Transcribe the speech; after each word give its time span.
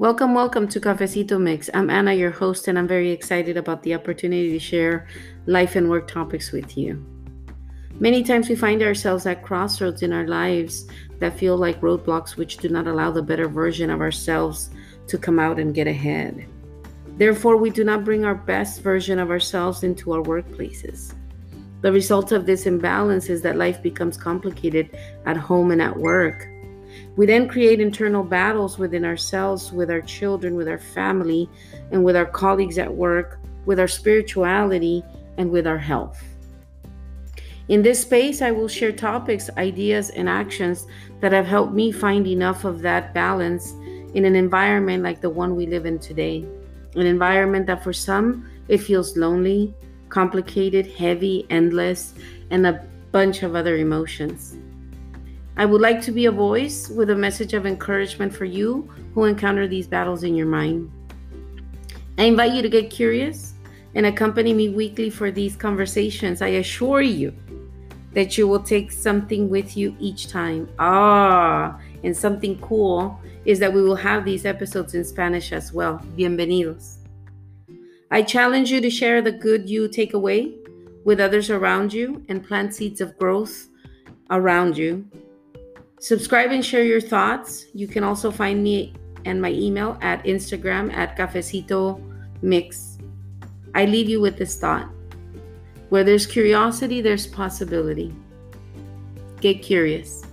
Welcome, 0.00 0.32
welcome 0.32 0.66
to 0.68 0.80
Cafecito 0.80 1.38
Mix. 1.38 1.68
I'm 1.74 1.90
Anna, 1.90 2.14
your 2.14 2.30
host, 2.30 2.68
and 2.68 2.78
I'm 2.78 2.88
very 2.88 3.10
excited 3.10 3.58
about 3.58 3.82
the 3.82 3.92
opportunity 3.92 4.50
to 4.50 4.58
share 4.58 5.06
life 5.44 5.76
and 5.76 5.90
work 5.90 6.08
topics 6.08 6.52
with 6.52 6.78
you. 6.78 7.04
Many 7.98 8.22
times 8.22 8.48
we 8.48 8.54
find 8.54 8.82
ourselves 8.82 9.26
at 9.26 9.42
crossroads 9.42 10.00
in 10.00 10.14
our 10.14 10.26
lives 10.26 10.88
that 11.18 11.38
feel 11.38 11.58
like 11.58 11.82
roadblocks 11.82 12.34
which 12.34 12.56
do 12.56 12.70
not 12.70 12.86
allow 12.86 13.10
the 13.10 13.20
better 13.20 13.46
version 13.46 13.90
of 13.90 14.00
ourselves 14.00 14.70
to 15.06 15.18
come 15.18 15.38
out 15.38 15.58
and 15.58 15.74
get 15.74 15.86
ahead. 15.86 16.46
Therefore, 17.18 17.58
we 17.58 17.68
do 17.68 17.84
not 17.84 18.02
bring 18.02 18.24
our 18.24 18.34
best 18.34 18.80
version 18.80 19.18
of 19.18 19.28
ourselves 19.28 19.82
into 19.82 20.14
our 20.14 20.22
workplaces. 20.22 21.12
The 21.82 21.92
result 21.92 22.32
of 22.32 22.46
this 22.46 22.64
imbalance 22.64 23.28
is 23.28 23.42
that 23.42 23.58
life 23.58 23.82
becomes 23.82 24.16
complicated 24.16 24.96
at 25.26 25.36
home 25.36 25.70
and 25.70 25.82
at 25.82 25.98
work. 25.98 26.48
We 27.16 27.26
then 27.26 27.48
create 27.48 27.80
internal 27.80 28.22
battles 28.22 28.78
within 28.78 29.04
ourselves, 29.04 29.72
with 29.72 29.90
our 29.90 30.00
children, 30.00 30.54
with 30.54 30.68
our 30.68 30.78
family, 30.78 31.48
and 31.90 32.04
with 32.04 32.16
our 32.16 32.26
colleagues 32.26 32.78
at 32.78 32.92
work, 32.92 33.38
with 33.66 33.80
our 33.80 33.88
spirituality, 33.88 35.04
and 35.36 35.50
with 35.50 35.66
our 35.66 35.78
health. 35.78 36.22
In 37.68 37.82
this 37.82 38.00
space, 38.00 38.42
I 38.42 38.50
will 38.50 38.66
share 38.66 38.90
topics, 38.90 39.48
ideas, 39.56 40.10
and 40.10 40.28
actions 40.28 40.86
that 41.20 41.32
have 41.32 41.46
helped 41.46 41.72
me 41.72 41.92
find 41.92 42.26
enough 42.26 42.64
of 42.64 42.80
that 42.82 43.14
balance 43.14 43.72
in 44.14 44.24
an 44.24 44.34
environment 44.34 45.04
like 45.04 45.20
the 45.20 45.30
one 45.30 45.54
we 45.54 45.66
live 45.66 45.86
in 45.86 45.98
today. 45.98 46.44
An 46.96 47.06
environment 47.06 47.66
that 47.68 47.84
for 47.84 47.92
some, 47.92 48.50
it 48.66 48.78
feels 48.78 49.16
lonely, 49.16 49.72
complicated, 50.08 50.86
heavy, 50.86 51.46
endless, 51.48 52.14
and 52.50 52.66
a 52.66 52.84
bunch 53.12 53.44
of 53.44 53.54
other 53.54 53.76
emotions. 53.76 54.56
I 55.56 55.66
would 55.66 55.80
like 55.80 56.00
to 56.02 56.12
be 56.12 56.26
a 56.26 56.32
voice 56.32 56.88
with 56.88 57.10
a 57.10 57.16
message 57.16 57.54
of 57.54 57.66
encouragement 57.66 58.32
for 58.32 58.44
you 58.44 58.88
who 59.14 59.24
encounter 59.24 59.66
these 59.66 59.86
battles 59.86 60.22
in 60.22 60.34
your 60.34 60.46
mind. 60.46 60.90
I 62.18 62.24
invite 62.24 62.52
you 62.52 62.62
to 62.62 62.68
get 62.68 62.90
curious 62.90 63.54
and 63.94 64.06
accompany 64.06 64.54
me 64.54 64.68
weekly 64.68 65.10
for 65.10 65.30
these 65.30 65.56
conversations. 65.56 66.42
I 66.42 66.48
assure 66.48 67.02
you 67.02 67.34
that 68.12 68.38
you 68.38 68.48
will 68.48 68.62
take 68.62 68.90
something 68.90 69.48
with 69.48 69.76
you 69.76 69.96
each 69.98 70.28
time. 70.28 70.68
Ah, 70.78 71.78
and 72.02 72.16
something 72.16 72.58
cool 72.60 73.20
is 73.44 73.58
that 73.58 73.72
we 73.72 73.82
will 73.82 73.96
have 73.96 74.24
these 74.24 74.46
episodes 74.46 74.94
in 74.94 75.04
Spanish 75.04 75.52
as 75.52 75.72
well. 75.72 76.00
Bienvenidos. 76.16 76.98
I 78.10 78.22
challenge 78.22 78.70
you 78.70 78.80
to 78.80 78.90
share 78.90 79.22
the 79.22 79.32
good 79.32 79.68
you 79.68 79.88
take 79.88 80.14
away 80.14 80.54
with 81.04 81.20
others 81.20 81.50
around 81.50 81.92
you 81.92 82.24
and 82.28 82.44
plant 82.44 82.74
seeds 82.74 83.00
of 83.00 83.16
growth 83.18 83.68
around 84.30 84.76
you 84.76 85.08
Subscribe 86.00 86.50
and 86.50 86.64
share 86.64 86.82
your 86.82 87.00
thoughts. 87.00 87.66
You 87.74 87.86
can 87.86 88.02
also 88.04 88.30
find 88.30 88.62
me 88.62 88.94
and 89.26 89.40
my 89.40 89.50
email 89.50 89.98
at 90.00 90.24
Instagram 90.24 90.90
at 90.94 91.14
Cafecito 91.16 92.00
Mix. 92.40 92.96
I 93.74 93.84
leave 93.84 94.08
you 94.08 94.18
with 94.18 94.38
this 94.38 94.58
thought. 94.58 94.88
Where 95.90 96.02
there's 96.02 96.26
curiosity, 96.26 97.02
there's 97.02 97.26
possibility. 97.26 98.14
Get 99.42 99.62
curious. 99.62 100.24